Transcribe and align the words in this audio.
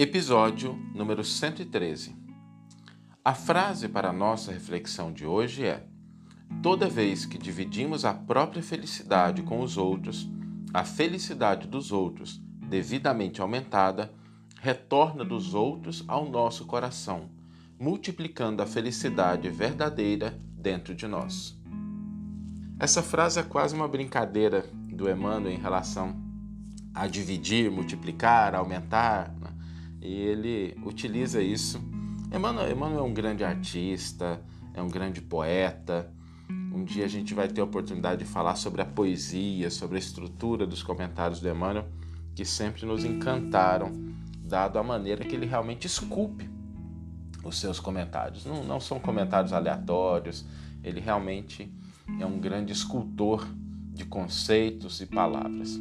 Episódio 0.00 0.78
número 0.94 1.24
113. 1.24 2.14
A 3.24 3.34
frase 3.34 3.88
para 3.88 4.10
a 4.10 4.12
nossa 4.12 4.52
reflexão 4.52 5.12
de 5.12 5.26
hoje 5.26 5.66
é: 5.66 5.88
Toda 6.62 6.88
vez 6.88 7.26
que 7.26 7.36
dividimos 7.36 8.04
a 8.04 8.14
própria 8.14 8.62
felicidade 8.62 9.42
com 9.42 9.60
os 9.60 9.76
outros, 9.76 10.30
a 10.72 10.84
felicidade 10.84 11.66
dos 11.66 11.90
outros, 11.90 12.40
devidamente 12.68 13.40
aumentada, 13.40 14.14
retorna 14.60 15.24
dos 15.24 15.52
outros 15.52 16.04
ao 16.06 16.30
nosso 16.30 16.64
coração, 16.64 17.28
multiplicando 17.76 18.62
a 18.62 18.66
felicidade 18.66 19.50
verdadeira 19.50 20.40
dentro 20.52 20.94
de 20.94 21.08
nós. 21.08 21.58
Essa 22.78 23.02
frase 23.02 23.40
é 23.40 23.42
quase 23.42 23.74
uma 23.74 23.88
brincadeira 23.88 24.64
do 24.92 25.10
Emmanuel 25.10 25.52
em 25.52 25.58
relação 25.58 26.16
a 26.94 27.08
dividir, 27.08 27.68
multiplicar, 27.68 28.54
aumentar. 28.54 29.34
Né? 29.40 29.57
E 30.00 30.12
ele 30.12 30.76
utiliza 30.84 31.42
isso. 31.42 31.80
Emmanuel, 32.32 32.70
Emmanuel 32.70 33.00
é 33.00 33.02
um 33.02 33.14
grande 33.14 33.44
artista, 33.44 34.40
é 34.74 34.82
um 34.82 34.88
grande 34.88 35.20
poeta. 35.20 36.12
Um 36.72 36.84
dia 36.84 37.04
a 37.04 37.08
gente 37.08 37.34
vai 37.34 37.48
ter 37.48 37.60
a 37.60 37.64
oportunidade 37.64 38.24
de 38.24 38.30
falar 38.30 38.56
sobre 38.56 38.82
a 38.82 38.84
poesia, 38.84 39.70
sobre 39.70 39.96
a 39.96 39.98
estrutura 39.98 40.66
dos 40.66 40.82
comentários 40.82 41.40
do 41.40 41.48
Emmanuel, 41.48 41.88
que 42.34 42.44
sempre 42.44 42.86
nos 42.86 43.04
encantaram, 43.04 43.92
dado 44.42 44.78
a 44.78 44.82
maneira 44.82 45.24
que 45.24 45.34
ele 45.34 45.46
realmente 45.46 45.86
esculpe 45.86 46.48
os 47.44 47.58
seus 47.58 47.80
comentários. 47.80 48.44
Não, 48.44 48.62
não 48.62 48.80
são 48.80 49.00
comentários 49.00 49.52
aleatórios, 49.52 50.44
ele 50.82 51.00
realmente 51.00 51.72
é 52.20 52.24
um 52.24 52.38
grande 52.38 52.72
escultor 52.72 53.46
de 53.92 54.04
conceitos 54.04 55.00
e 55.00 55.06
palavras. 55.06 55.78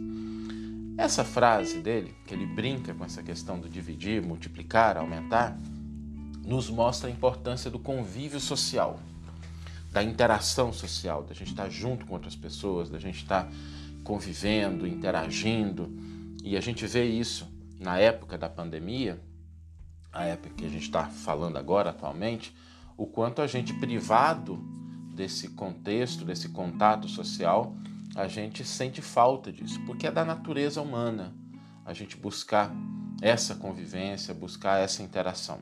Essa 0.98 1.24
frase 1.24 1.80
dele, 1.80 2.16
que 2.26 2.34
ele 2.34 2.48
brinca 2.48 2.92
com 2.92 3.06
essa 3.06 3.22
questão 3.22 3.60
do 3.60 3.70
dividir, 3.70 4.20
multiplicar, 4.20 4.98
aumentar, 4.98 5.56
nos 6.44 6.72
mostra 6.72 7.08
a 7.08 7.12
importância 7.12 7.70
do 7.70 7.78
convívio 7.78 8.40
social, 8.40 9.00
da 9.92 10.02
interação 10.02 10.74
social, 10.74 11.24
da 11.24 11.36
gente 11.36 11.52
estar 11.52 11.70
junto 11.70 12.06
com 12.06 12.16
outras 12.16 12.36
pessoas, 12.36 12.90
da 12.90 12.98
gente 12.98 13.18
estar 13.18 13.48
convivendo, 14.04 14.88
interagindo. 14.88 15.88
E 16.44 16.58
a 16.58 16.62
gente 16.62 16.88
vê 16.88 17.06
isso 17.06 17.48
na 17.80 18.00
época 18.00 18.36
da 18.36 18.50
pandemia, 18.50 19.22
a 20.12 20.26
época 20.26 20.56
que 20.56 20.66
a 20.66 20.70
gente 20.70 20.84
está 20.84 21.06
falando 21.06 21.58
agora 21.58 21.92
atualmente, 21.92 22.56
o 22.98 23.06
quanto 23.06 23.40
a 23.40 23.46
gente 23.46 23.72
privado 23.74 24.58
desse 25.14 25.50
contexto, 25.50 26.26
desse 26.26 26.50
contato 26.50 27.08
social, 27.08 27.76
a 28.18 28.28
gente 28.28 28.66
sente 28.66 29.00
falta 29.00 29.52
disso, 29.52 29.80
porque 29.86 30.08
é 30.08 30.12
da 30.12 30.26
natureza 30.26 30.82
humana 30.82 31.36
a 31.86 31.94
gente 31.94 32.18
buscar 32.18 32.74
essa 33.22 33.54
convivência, 33.54 34.34
buscar 34.34 34.80
essa 34.80 35.04
interação. 35.04 35.60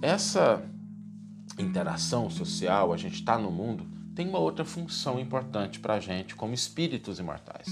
Essa 0.00 0.64
interação 1.58 2.30
social, 2.30 2.90
a 2.90 2.96
gente 2.96 3.16
está 3.16 3.38
no 3.38 3.50
mundo, 3.50 3.86
tem 4.14 4.26
uma 4.26 4.38
outra 4.38 4.64
função 4.64 5.20
importante 5.20 5.78
para 5.78 5.94
a 5.94 6.00
gente 6.00 6.34
como 6.34 6.54
espíritos 6.54 7.18
imortais, 7.18 7.68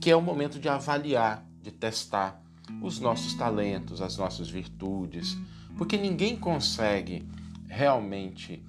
que 0.00 0.10
é 0.10 0.16
o 0.16 0.22
momento 0.22 0.58
de 0.58 0.68
avaliar, 0.68 1.44
de 1.62 1.70
testar 1.70 2.42
os 2.80 2.98
nossos 2.98 3.34
talentos, 3.34 4.00
as 4.00 4.16
nossas 4.16 4.48
virtudes, 4.48 5.36
porque 5.76 5.98
ninguém 5.98 6.34
consegue 6.34 7.28
realmente 7.68 8.64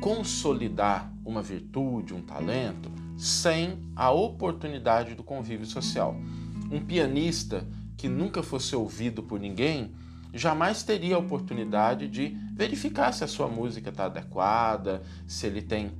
consolidar 0.00 1.12
uma 1.24 1.40
virtude, 1.40 2.12
um 2.12 2.20
talento, 2.20 2.90
sem 3.16 3.78
a 3.94 4.10
oportunidade 4.10 5.14
do 5.14 5.22
convívio 5.22 5.66
social. 5.66 6.16
Um 6.70 6.80
pianista 6.80 7.66
que 7.96 8.08
nunca 8.08 8.42
fosse 8.42 8.74
ouvido 8.74 9.22
por 9.22 9.38
ninguém 9.38 9.94
jamais 10.32 10.82
teria 10.82 11.14
a 11.14 11.18
oportunidade 11.18 12.08
de 12.08 12.36
verificar 12.54 13.12
se 13.12 13.22
a 13.22 13.26
sua 13.28 13.46
música 13.46 13.90
está 13.90 14.06
adequada, 14.06 15.02
se 15.26 15.46
ele 15.46 15.62
tem 15.62 15.92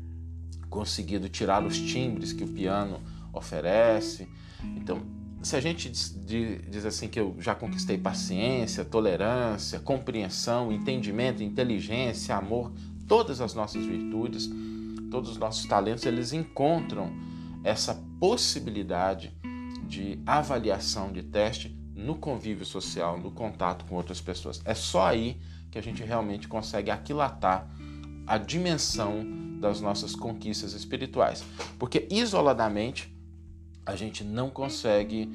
conseguido 0.69 1.29
tirar 1.29 1.65
os 1.65 1.79
timbres 1.79 2.33
que 2.33 2.43
o 2.43 2.49
piano 2.49 3.01
oferece. 3.33 4.29
Então, 4.77 5.03
se 5.41 5.55
a 5.55 5.61
gente 5.61 5.89
diz, 5.89 6.85
assim 6.85 7.07
que 7.07 7.21
eu 7.21 7.37
já 7.39 7.55
conquistei 7.55 7.97
paciência, 7.97 8.85
tolerância, 8.85 9.79
compreensão, 9.79 10.73
entendimento, 10.73 11.43
inteligência, 11.43 12.35
amor, 12.35 12.73
todas 13.07 13.41
as 13.41 13.55
nossas 13.55 13.85
virtudes, 13.85 14.51
todos 15.15 15.31
os 15.31 15.37
nossos 15.37 15.65
talentos, 15.67 16.05
eles 16.05 16.33
encontram 16.33 17.13
essa 17.63 17.95
possibilidade 18.19 19.33
de 19.87 20.21
avaliação, 20.27 21.13
de 21.13 21.23
teste 21.23 21.69
no 21.95 22.17
convívio 22.17 22.67
social, 22.67 23.17
no 23.17 23.31
contato 23.31 23.85
com 23.85 23.95
outras 23.95 24.21
pessoas. 24.21 24.61
É 24.65 24.75
só 24.75 25.07
aí 25.07 25.41
que 25.71 25.79
a 25.79 25.81
gente 25.81 26.03
realmente 26.03 26.49
consegue 26.49 26.91
aquilatar 26.91 27.71
a 28.27 28.37
dimensão 28.39 29.25
das 29.61 29.81
nossas 29.81 30.17
conquistas 30.17 30.73
espirituais. 30.73 31.45
Porque 31.79 32.09
isoladamente 32.11 33.17
a 33.87 33.95
gente 33.95 34.25
não 34.25 34.51
consegue 34.51 35.31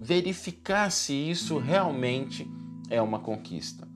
verificar 0.00 0.90
se 0.90 1.12
isso 1.12 1.58
realmente 1.58 2.44
é 2.90 3.00
uma 3.00 3.20
conquista. 3.20 3.86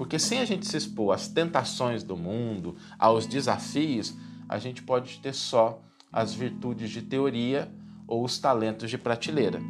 Porque 0.00 0.18
sem 0.18 0.38
a 0.38 0.46
gente 0.46 0.66
se 0.66 0.78
expor 0.78 1.14
às 1.14 1.28
tentações 1.28 2.02
do 2.02 2.16
mundo, 2.16 2.74
aos 2.98 3.26
desafios, 3.26 4.14
a 4.48 4.58
gente 4.58 4.82
pode 4.82 5.18
ter 5.18 5.34
só 5.34 5.78
as 6.10 6.32
virtudes 6.32 6.88
de 6.88 7.02
teoria 7.02 7.70
ou 8.06 8.24
os 8.24 8.38
talentos 8.38 8.88
de 8.88 8.96
prateleira. 8.96 9.60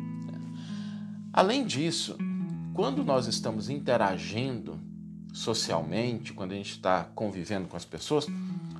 Além 1.33 1.67
disso, 1.67 2.17
quando 2.73 3.03
nós 3.03 3.27
estamos 3.27 3.69
interagindo 3.69 4.79
socialmente, 5.33 6.33
quando 6.33 6.53
a 6.53 6.55
gente 6.55 6.71
está 6.71 7.03
convivendo 7.13 7.67
com 7.67 7.77
as 7.77 7.85
pessoas, 7.85 8.29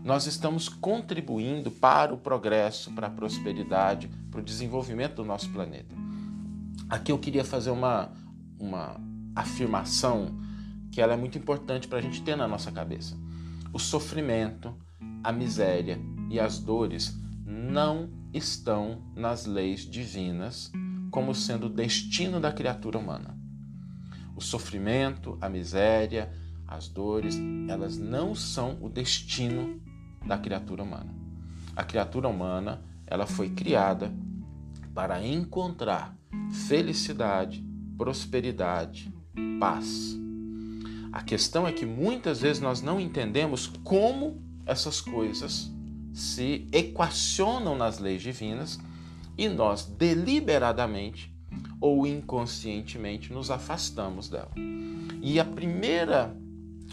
nós 0.05 0.29
estamos 0.29 0.69
contribuindo 0.69 1.69
para 1.69 2.15
o 2.15 2.17
progresso, 2.17 2.93
para 2.93 3.09
a 3.09 3.11
prosperidade, 3.11 4.09
para 4.31 4.39
o 4.39 4.45
desenvolvimento 4.45 5.17
do 5.17 5.25
nosso 5.25 5.51
planeta. 5.51 5.97
Aqui 6.89 7.11
eu 7.11 7.19
queria 7.19 7.45
fazer 7.45 7.71
uma, 7.71 8.13
uma 8.57 9.01
afirmação 9.35 10.49
que 10.91 11.01
ela 11.01 11.15
é 11.15 11.17
muito 11.17 11.39
importante 11.39 11.89
para 11.89 11.99
a 11.99 12.03
gente 12.03 12.23
ter 12.23 12.37
na 12.37 12.49
nossa 12.49 12.71
cabeça. 12.73 13.17
O 13.73 13.79
sofrimento, 13.79 14.75
a 15.23 15.33
miséria 15.33 16.01
e 16.29 16.41
as 16.41 16.59
dores 16.59 17.17
não 17.45 18.11
estão 18.33 19.03
nas 19.15 19.47
leis 19.47 19.81
divinas 19.81 20.71
como 21.11 21.35
sendo 21.35 21.67
o 21.67 21.71
destino 21.71 22.41
da 22.41 22.53
criatura 22.53 22.99
humana. 22.99 23.37
O 24.37 24.41
sofrimento, 24.41 25.37
a 25.41 25.49
miséria, 25.49 26.33
as 26.67 26.89
dores, 26.89 27.37
elas 27.69 27.99
não 27.99 28.35
são 28.35 28.79
o 28.81 28.89
destino 28.89 29.81
da 30.25 30.39
criatura 30.39 30.83
humana. 30.83 31.13
A 31.75 31.83
criatura 31.83 32.29
humana, 32.29 32.83
ela 33.07 33.27
foi 33.27 33.51
criada 33.51 34.13
para 34.95 35.25
encontrar 35.25 36.17
felicidade, 36.69 37.65
prosperidade, 37.99 39.13
paz. 39.59 40.19
A 41.13 41.23
questão 41.23 41.67
é 41.67 41.73
que 41.73 41.85
muitas 41.85 42.41
vezes 42.41 42.63
nós 42.63 42.81
não 42.81 43.01
entendemos 43.01 43.67
como 43.83 44.41
essas 44.65 45.01
coisas 45.01 45.71
se 46.13 46.69
equacionam 46.73 47.77
nas 47.77 47.99
leis 47.99 48.23
divinas 48.23 48.79
e 49.37 49.49
nós 49.49 49.85
deliberadamente 49.85 51.35
ou 51.81 52.07
inconscientemente 52.07 53.33
nos 53.33 53.51
afastamos 53.51 54.29
dela. 54.29 54.53
E 55.23 55.41
a 55.41 55.45
primeira 55.45 56.37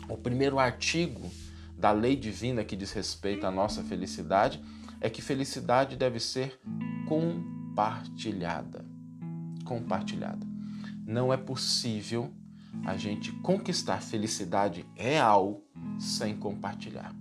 o 0.09 0.17
primeiro 0.17 0.57
artigo 0.57 1.29
da 1.77 1.91
lei 1.91 2.15
divina 2.15 2.63
que 2.63 2.75
diz 2.75 2.91
respeito 2.91 3.45
à 3.45 3.51
nossa 3.51 3.83
felicidade 3.83 4.61
é 5.01 5.09
que 5.09 5.21
felicidade 5.21 5.95
deve 5.95 6.19
ser 6.19 6.59
compartilhada. 7.07 8.85
Compartilhada. 9.63 10.45
Não 11.05 11.31
é 11.31 11.37
possível 11.37 12.31
a 12.85 12.95
gente 12.97 13.31
conquistar 13.31 14.01
felicidade 14.01 14.85
real 14.95 15.61
sem 15.99 16.35
compartilhar. 16.35 17.13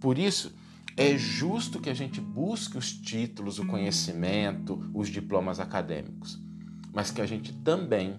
Por 0.00 0.18
isso, 0.18 0.54
é 0.96 1.16
justo 1.16 1.80
que 1.80 1.90
a 1.90 1.94
gente 1.94 2.20
busque 2.20 2.78
os 2.78 2.92
títulos, 2.92 3.58
o 3.58 3.66
conhecimento, 3.66 4.90
os 4.94 5.08
diplomas 5.08 5.60
acadêmicos, 5.60 6.40
mas 6.92 7.10
que 7.10 7.20
a 7.20 7.26
gente 7.26 7.52
também 7.52 8.18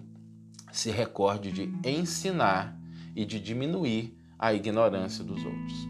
se 0.70 0.90
recorde 0.90 1.50
de 1.50 1.72
ensinar 1.84 2.78
e 3.16 3.24
de 3.24 3.40
diminuir 3.40 4.16
a 4.38 4.54
ignorância 4.54 5.24
dos 5.24 5.44
outros. 5.44 5.88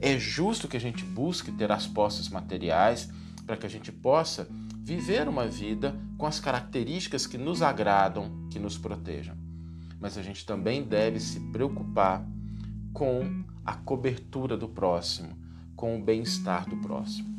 É 0.00 0.18
justo 0.18 0.66
que 0.66 0.76
a 0.76 0.80
gente 0.80 1.04
busque 1.04 1.52
ter 1.52 1.70
as 1.70 1.86
posses 1.86 2.28
materiais 2.28 3.08
para 3.46 3.56
que 3.56 3.66
a 3.66 3.70
gente 3.70 3.92
possa 3.92 4.48
viver 4.82 5.28
uma 5.28 5.46
vida 5.46 5.94
com 6.18 6.26
as 6.26 6.40
características 6.40 7.26
que 7.26 7.38
nos 7.38 7.62
agradam, 7.62 8.48
que 8.50 8.58
nos 8.58 8.76
protejam 8.76 9.45
mas 10.00 10.18
a 10.18 10.22
gente 10.22 10.44
também 10.44 10.82
deve 10.82 11.18
se 11.20 11.40
preocupar 11.50 12.26
com 12.92 13.44
a 13.64 13.74
cobertura 13.74 14.56
do 14.56 14.68
próximo, 14.68 15.36
com 15.74 15.98
o 15.98 16.02
bem-estar 16.02 16.68
do 16.68 16.76
próximo. 16.76 17.34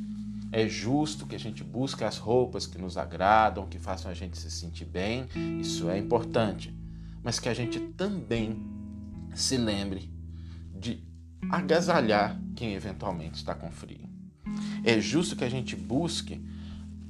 É 0.51 0.67
justo 0.67 1.25
que 1.25 1.35
a 1.35 1.39
gente 1.39 1.63
busque 1.63 2.03
as 2.03 2.17
roupas 2.17 2.65
que 2.65 2.77
nos 2.77 2.97
agradam, 2.97 3.67
que 3.67 3.79
façam 3.79 4.09
a 4.09 4.13
gente 4.13 4.37
se 4.37 4.49
sentir 4.49 4.85
bem, 4.85 5.27
isso 5.59 5.89
é 5.89 5.97
importante. 5.97 6.73
mas 7.23 7.39
que 7.39 7.49
a 7.49 7.53
gente 7.53 7.77
também 7.79 8.57
se 9.35 9.57
lembre 9.57 10.09
de 10.73 11.03
agasalhar 11.49 12.39
quem 12.55 12.73
eventualmente 12.73 13.35
está 13.35 13.53
com 13.53 13.69
frio. 13.69 14.07
É 14.83 14.99
justo 15.01 15.35
que 15.35 15.43
a 15.43 15.49
gente 15.49 15.75
busque 15.75 16.41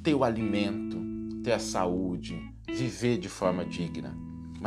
ter 0.01 0.15
o 0.15 0.23
alimento, 0.23 0.97
ter 1.43 1.51
a 1.51 1.59
saúde, 1.59 2.41
viver 2.67 3.19
de 3.19 3.29
forma 3.29 3.63
digna, 3.63 4.17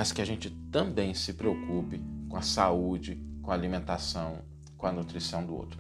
mas 0.01 0.13
que 0.13 0.23
a 0.23 0.25
gente 0.25 0.49
também 0.73 1.13
se 1.13 1.35
preocupe 1.35 2.01
com 2.27 2.35
a 2.35 2.41
saúde, 2.41 3.23
com 3.43 3.51
a 3.51 3.55
alimentação, 3.55 4.39
com 4.79 4.87
a 4.87 4.93
nutrição 4.93 5.45
do 5.45 5.55
outro. 5.55 5.79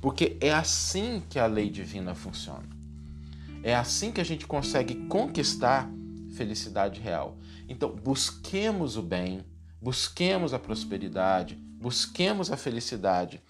Porque 0.00 0.36
é 0.40 0.52
assim 0.52 1.22
que 1.30 1.38
a 1.38 1.46
lei 1.46 1.70
divina 1.70 2.12
funciona. 2.12 2.68
É 3.62 3.76
assim 3.76 4.10
que 4.10 4.20
a 4.20 4.24
gente 4.24 4.44
consegue 4.44 4.96
conquistar 5.06 5.88
felicidade 6.34 7.00
real. 7.00 7.38
Então, 7.68 7.94
busquemos 7.94 8.96
o 8.96 9.02
bem, 9.02 9.44
busquemos 9.80 10.52
a 10.52 10.58
prosperidade, 10.58 11.54
busquemos 11.80 12.50
a 12.50 12.56
felicidade, 12.56 13.40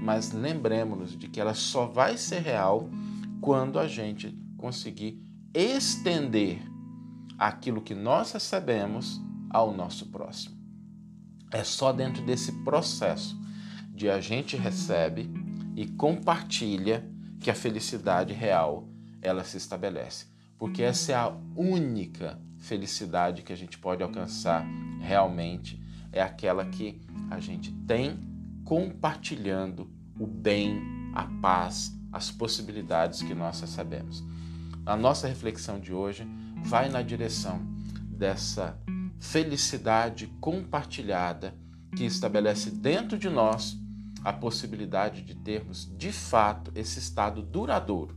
mas 0.00 0.32
lembremos-nos 0.32 1.18
de 1.18 1.28
que 1.28 1.38
ela 1.38 1.52
só 1.52 1.84
vai 1.84 2.16
ser 2.16 2.40
real 2.40 2.88
quando 3.42 3.78
a 3.78 3.86
gente 3.86 4.34
conseguir 4.56 5.22
estender 5.52 6.62
aquilo 7.38 7.82
que 7.82 7.94
nós 7.94 8.32
recebemos 8.32 9.20
ao 9.50 9.72
nosso 9.74 10.06
próximo. 10.06 10.56
É 11.52 11.62
só 11.62 11.92
dentro 11.92 12.24
desse 12.24 12.52
processo 12.64 13.38
de 13.94 14.10
a 14.10 14.20
gente 14.20 14.56
recebe 14.56 15.30
e 15.74 15.86
compartilha 15.86 17.08
que 17.40 17.50
a 17.50 17.54
felicidade 17.54 18.32
real 18.32 18.88
ela 19.22 19.44
se 19.44 19.56
estabelece, 19.56 20.26
porque 20.58 20.82
essa 20.82 21.12
é 21.12 21.14
a 21.14 21.32
única 21.54 22.40
felicidade 22.58 23.42
que 23.42 23.52
a 23.52 23.56
gente 23.56 23.78
pode 23.78 24.02
alcançar 24.02 24.66
realmente 25.00 25.80
é 26.12 26.22
aquela 26.22 26.64
que 26.64 27.00
a 27.30 27.38
gente 27.38 27.70
tem 27.86 28.18
compartilhando 28.64 29.90
o 30.18 30.26
bem, 30.26 30.80
a 31.14 31.24
paz, 31.24 31.92
as 32.12 32.30
possibilidades 32.30 33.22
que 33.22 33.34
nós 33.34 33.60
recebemos. 33.60 34.24
A 34.84 34.96
nossa 34.96 35.28
reflexão 35.28 35.78
de 35.78 35.92
hoje 35.92 36.26
vai 36.64 36.88
na 36.88 37.02
direção 37.02 37.60
dessa 38.08 38.78
felicidade 39.18 40.26
compartilhada 40.40 41.54
que 41.96 42.04
estabelece 42.04 42.70
dentro 42.70 43.18
de 43.18 43.28
nós 43.28 43.76
a 44.22 44.32
possibilidade 44.32 45.22
de 45.22 45.34
termos 45.34 45.90
de 45.96 46.12
fato 46.12 46.72
esse 46.74 46.98
estado 46.98 47.42
duradouro. 47.42 48.16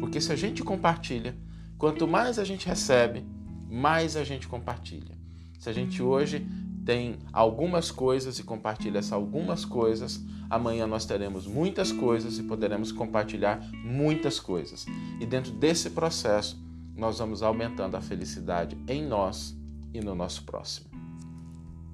Porque 0.00 0.20
se 0.20 0.32
a 0.32 0.36
gente 0.36 0.62
compartilha, 0.62 1.36
quanto 1.78 2.06
mais 2.06 2.38
a 2.38 2.44
gente 2.44 2.66
recebe, 2.66 3.24
mais 3.70 4.16
a 4.16 4.24
gente 4.24 4.46
compartilha. 4.46 5.16
Se 5.58 5.70
a 5.70 5.72
gente 5.72 6.02
hoje 6.02 6.46
tem 6.84 7.18
algumas 7.32 7.90
coisas 7.90 8.38
e 8.38 8.42
compartilha 8.42 8.98
essas 8.98 9.12
algumas 9.12 9.64
coisas, 9.64 10.20
amanhã 10.50 10.86
nós 10.86 11.06
teremos 11.06 11.46
muitas 11.46 11.90
coisas 11.90 12.38
e 12.38 12.42
poderemos 12.42 12.92
compartilhar 12.92 13.66
muitas 13.72 14.38
coisas. 14.38 14.84
E 15.18 15.24
dentro 15.24 15.52
desse 15.52 15.90
processo, 15.90 16.62
nós 16.94 17.18
vamos 17.18 17.42
aumentando 17.42 17.96
a 17.96 18.00
felicidade 18.00 18.76
em 18.86 19.02
nós 19.02 19.56
e 19.94 20.00
no 20.00 20.14
nosso 20.14 20.42
próximo. 20.44 20.90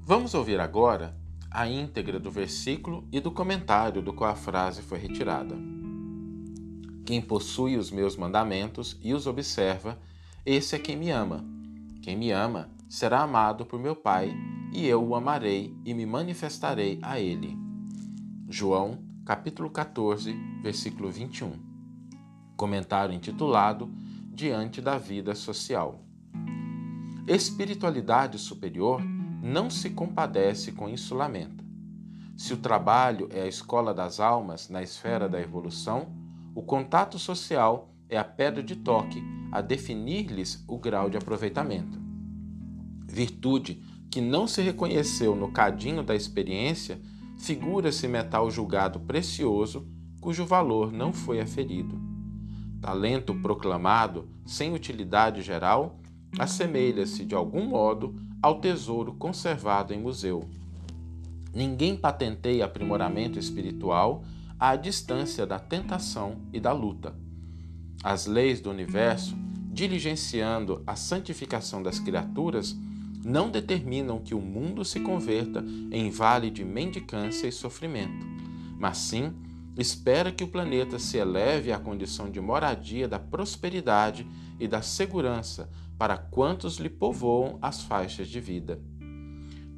Vamos 0.03 0.35
ouvir 0.35 0.59
agora 0.59 1.15
a 1.51 1.69
íntegra 1.69 2.19
do 2.19 2.31
versículo 2.31 3.07
e 3.13 3.21
do 3.21 3.31
comentário 3.31 4.01
do 4.01 4.13
qual 4.13 4.31
a 4.31 4.37
frase 4.37 4.83
foi 4.83 4.99
retirada. 4.99 5.55
Quem 7.05 7.21
possui 7.21 7.77
os 7.77 7.91
meus 7.91 8.17
mandamentos 8.17 8.99
e 9.03 9.13
os 9.13 9.27
observa, 9.27 9.99
esse 10.47 10.75
é 10.75 10.79
quem 10.79 10.97
me 10.97 11.11
ama. 11.11 11.45
Quem 12.03 12.17
me 12.17 12.31
ama 12.31 12.71
será 12.89 13.21
amado 13.21 13.67
por 13.67 13.79
meu 13.79 13.95
Pai, 13.95 14.35
e 14.73 14.87
eu 14.87 15.05
o 15.05 15.15
amarei 15.15 15.77
e 15.85 15.93
me 15.93 16.07
manifestarei 16.07 16.99
a 17.03 17.21
ele. 17.21 17.59
João, 18.49 18.99
capítulo 19.25 19.71
14, 19.71 20.33
versículo 20.63 21.11
21. 21.11 21.53
Comentário 22.57 23.15
intitulado 23.15 23.91
Diante 24.33 24.81
da 24.81 24.97
vida 24.97 25.35
social. 25.35 26.10
Espiritualidade 27.33 28.41
superior 28.41 29.01
não 29.41 29.71
se 29.71 29.91
compadece 29.91 30.73
com 30.73 30.89
insulamento. 30.89 31.65
Se 32.37 32.53
o 32.53 32.57
trabalho 32.57 33.29
é 33.31 33.43
a 33.43 33.47
escola 33.47 33.95
das 33.95 34.19
almas 34.19 34.69
na 34.69 34.83
esfera 34.83 35.29
da 35.29 35.41
evolução, 35.41 36.09
o 36.57 36.61
contato 36.61 37.21
social 37.21 37.95
é 38.09 38.19
a 38.19 38.25
pedra 38.25 38.65
de 38.65 38.75
toque 38.75 39.23
a 39.53 39.61
definir-lhes 39.61 40.65
o 40.67 40.77
grau 40.77 41.09
de 41.09 41.19
aproveitamento. 41.19 42.01
Virtude 43.07 43.81
que 44.11 44.21
não 44.21 44.49
se 44.49 44.61
reconheceu 44.61 45.37
no 45.37 45.53
cadinho 45.53 46.03
da 46.03 46.17
experiência, 46.17 47.01
figura-se 47.39 48.09
metal 48.09 48.51
julgado 48.51 48.99
precioso, 48.99 49.89
cujo 50.21 50.45
valor 50.45 50.91
não 50.91 51.13
foi 51.13 51.41
aferido. 51.41 51.97
Talento 52.81 53.33
proclamado, 53.37 54.29
sem 54.45 54.75
utilidade 54.75 55.43
geral, 55.43 56.00
assemelha-se 56.39 57.25
de 57.25 57.35
algum 57.35 57.67
modo 57.67 58.15
ao 58.43 58.61
tesouro 58.61 59.13
conservado 59.15 59.93
em 59.93 60.01
museu. 60.01 60.49
Ninguém 61.55 61.97
patenteia 61.97 62.65
aprimoramento 62.65 63.39
espiritual 63.39 64.25
à 64.59 64.77
distância 64.77 65.47
da 65.47 65.59
tentação 65.59 66.37
e 66.53 66.61
da 66.61 66.73
luta. 66.73 67.15
As 68.03 68.27
leis 68.27 68.61
do 68.61 68.71
universo, 68.71 69.37
diligenciando 69.73 70.83
a 70.87 70.97
santificação 70.97 71.83
das 71.83 71.99
criaturas, 71.99 72.77
não 73.25 73.51
determinam 73.51 74.19
que 74.19 74.35
o 74.35 74.41
mundo 74.41 74.85
se 74.85 75.01
converta 75.01 75.63
em 75.91 76.11
vale 76.11 76.51
de 76.51 76.65
mendicância 76.65 77.47
e 77.47 77.53
sofrimento, 77.53 78.27
mas 78.79 78.97
sim 78.97 79.35
espera 79.77 80.33
que 80.33 80.45
o 80.45 80.49
planeta 80.49 80.99
se 80.99 81.19
eleve 81.19 81.73
à 81.73 81.79
condição 81.79 82.31
de 82.31 82.41
moradia 82.41 83.07
da 83.07 83.19
prosperidade 83.19 84.27
e 84.59 84.67
da 84.67 84.81
segurança 84.83 85.69
para 86.01 86.17
quantos 86.17 86.79
lhe 86.79 86.89
povoam 86.89 87.59
as 87.61 87.83
faixas 87.83 88.27
de 88.27 88.41
vida. 88.41 88.81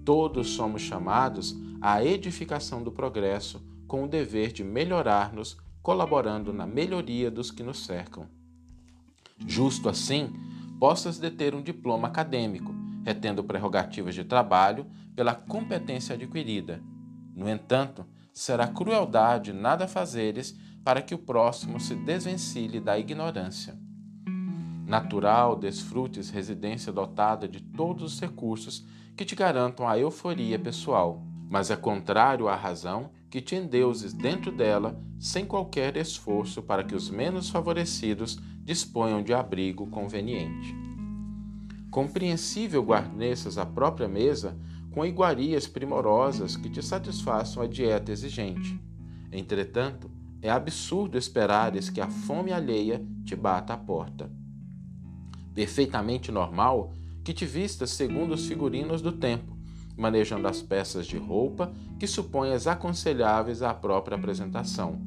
Todos 0.05 0.51
somos 0.51 0.81
chamados 0.81 1.53
à 1.81 2.05
edificação 2.05 2.81
do 2.81 2.93
progresso 2.93 3.61
com 3.89 4.05
o 4.05 4.09
dever 4.09 4.53
de 4.53 4.63
melhorar-nos, 4.63 5.57
colaborando 5.83 6.53
na 6.53 6.65
melhoria 6.65 7.29
dos 7.29 7.51
que 7.51 7.65
nos 7.65 7.85
cercam. 7.85 8.29
Justo 9.49 9.89
assim, 9.89 10.33
possas 10.79 11.19
deter 11.19 11.57
um 11.57 11.61
diploma 11.61 12.07
acadêmico, 12.07 12.73
retendo 13.05 13.43
prerrogativas 13.43 14.15
de 14.15 14.23
trabalho 14.23 14.87
pela 15.17 15.35
competência 15.35 16.15
adquirida. 16.15 16.81
No 17.35 17.49
entanto, 17.49 18.07
será 18.33 18.69
crueldade 18.69 19.53
nada 19.53 19.89
fazeres 19.89 20.57
para 20.85 21.03
que 21.03 21.17
o 21.17 21.19
próximo 21.19 21.81
se 21.81 21.97
desvencilhe 21.97 22.79
da 22.79 22.97
ignorância. 22.97 23.77
Natural 24.93 25.57
desfrutes 25.57 26.29
residência 26.29 26.93
dotada 26.93 27.49
de 27.49 27.63
todos 27.63 28.03
os 28.13 28.21
recursos 28.21 28.87
que 29.17 29.25
te 29.25 29.35
garantam 29.35 29.89
a 29.89 29.99
euforia 29.99 30.59
pessoal, 30.59 31.25
mas 31.49 31.71
é 31.71 31.77
contrário 31.77 32.47
à 32.47 32.55
razão 32.55 33.09
que 33.31 33.41
te 33.41 33.57
endeuses 33.57 34.13
dentro 34.13 34.53
dela 34.53 35.01
sem 35.19 35.47
qualquer 35.47 35.97
esforço 35.97 36.61
para 36.61 36.85
que 36.85 36.95
os 36.95 37.09
menos 37.09 37.49
favorecidos 37.49 38.39
disponham 38.63 39.23
de 39.23 39.33
abrigo 39.33 39.87
conveniente. 39.87 40.77
Compreensível 41.91 42.83
guarneças 42.83 43.57
a 43.57 43.65
própria 43.65 44.07
mesa 44.07 44.59
com 44.91 45.07
iguarias 45.07 45.67
primorosas 45.67 46.55
que 46.55 46.69
te 46.69 46.83
satisfaçam 46.83 47.63
a 47.63 47.67
dieta 47.67 48.13
exigente. 48.13 48.79
Entretanto, 49.33 50.11
é 50.43 50.51
absurdo 50.51 51.17
esperares 51.17 51.89
que 51.89 52.03
a 52.03 52.11
fome 52.11 52.53
alheia 52.53 53.03
te 53.25 53.35
bata 53.35 53.73
à 53.73 53.77
porta. 53.79 54.42
Perfeitamente 55.55 56.33
normal 56.33 56.93
que 57.25 57.33
te 57.33 57.47
vistas 57.47 57.91
segundo 57.91 58.35
os 58.35 58.47
figurinos 58.47 59.01
do 59.01 59.13
tempo, 59.13 59.57
manejando 59.97 60.49
as 60.49 60.63
peças 60.63 61.07
de 61.07 61.17
roupa 61.17 61.73
que 61.99 62.07
suponhas 62.07 62.67
aconselháveis 62.67 63.63
à 63.63 63.73
própria 63.73 64.17
apresentação. 64.17 65.01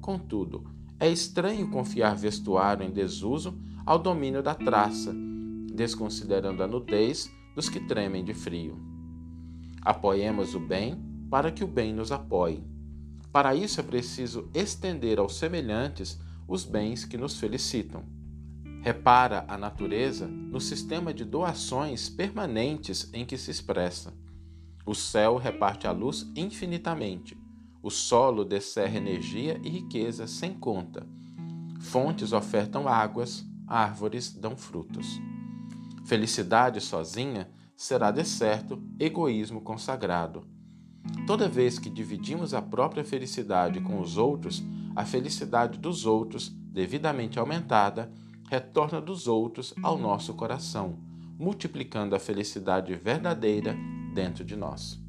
Contudo, 0.00 0.64
é 1.00 1.08
estranho 1.08 1.70
confiar 1.70 2.16
vestuário 2.16 2.84
em 2.84 2.90
desuso 2.90 3.58
ao 3.84 3.98
domínio 3.98 4.42
da 4.42 4.54
traça, 4.54 5.14
desconsiderando 5.74 6.62
a 6.62 6.66
nudez 6.66 7.30
dos 7.54 7.68
que 7.68 7.80
tremem 7.80 8.24
de 8.24 8.34
frio. 8.34 8.76
Apoiemos 9.80 10.54
o 10.54 10.60
bem 10.60 10.98
para 11.30 11.50
que 11.50 11.64
o 11.64 11.68
bem 11.68 11.92
nos 11.92 12.12
apoie. 12.12 12.62
Para 13.32 13.54
isso 13.54 13.80
é 13.80 13.82
preciso 13.82 14.48
estender 14.54 15.18
aos 15.18 15.36
semelhantes 15.36 16.18
os 16.46 16.64
bens 16.64 17.04
que 17.04 17.16
nos 17.16 17.38
felicitam. 17.38 18.02
Repara 18.80 19.44
a 19.48 19.58
natureza 19.58 20.26
no 20.26 20.60
sistema 20.60 21.12
de 21.12 21.24
doações 21.24 22.08
permanentes 22.08 23.10
em 23.12 23.24
que 23.26 23.36
se 23.36 23.50
expressa. 23.50 24.14
O 24.86 24.94
céu 24.94 25.36
reparte 25.36 25.86
a 25.86 25.90
luz 25.90 26.30
infinitamente. 26.34 27.36
O 27.82 27.90
solo 27.90 28.44
descerra 28.44 28.96
energia 28.96 29.60
e 29.62 29.68
riqueza 29.68 30.26
sem 30.26 30.54
conta. 30.54 31.06
Fontes 31.80 32.32
ofertam 32.32 32.88
águas, 32.88 33.44
árvores 33.66 34.32
dão 34.32 34.56
frutos. 34.56 35.20
Felicidade 36.06 36.80
sozinha 36.80 37.50
será 37.76 38.10
de 38.10 38.24
certo 38.24 38.82
egoísmo 38.98 39.60
consagrado. 39.60 40.46
Toda 41.26 41.48
vez 41.48 41.78
que 41.78 41.90
dividimos 41.90 42.54
a 42.54 42.62
própria 42.62 43.04
felicidade 43.04 43.80
com 43.80 44.00
os 44.00 44.16
outros, 44.16 44.62
a 44.96 45.04
felicidade 45.04 45.78
dos 45.78 46.06
outros, 46.06 46.48
devidamente 46.48 47.38
aumentada, 47.38 48.10
retorna 48.50 49.00
dos 49.00 49.26
outros 49.26 49.74
ao 49.82 49.98
nosso 49.98 50.34
coração, 50.34 50.98
multiplicando 51.38 52.14
a 52.14 52.18
felicidade 52.18 52.94
verdadeira 52.94 53.76
dentro 54.14 54.44
de 54.44 54.56
nós. 54.56 55.00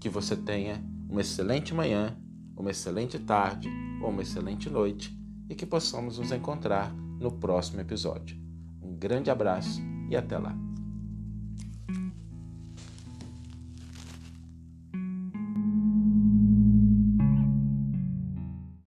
Que 0.00 0.08
você 0.08 0.36
tenha 0.36 0.82
uma 1.08 1.20
excelente 1.20 1.74
manhã, 1.74 2.16
uma 2.56 2.70
excelente 2.70 3.18
tarde 3.18 3.68
ou 4.02 4.10
uma 4.10 4.22
excelente 4.22 4.70
noite 4.70 5.16
e 5.48 5.54
que 5.54 5.66
possamos 5.66 6.18
nos 6.18 6.32
encontrar 6.32 6.92
no 6.92 7.32
próximo 7.32 7.80
episódio. 7.80 8.38
Um 8.82 8.94
grande 8.96 9.30
abraço 9.30 9.80
e 10.08 10.16
até 10.16 10.38
lá! 10.38 10.67